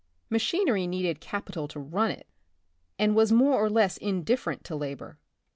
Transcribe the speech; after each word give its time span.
Machinery 0.31 0.87
needed 0.87 1.19
capital 1.21 1.67
to 1.67 1.79
run 1.79 2.09
it, 2.09 2.25
and 2.97 3.15
was 3.15 3.31
more 3.31 3.63
or 3.63 3.69
less 3.69 3.97
indifferent 3.97 4.63
to 4.63 4.75
labor. 4.75 5.19